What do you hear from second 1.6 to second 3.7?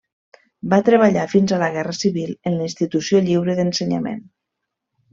la Guerra Civil en la Institució Lliure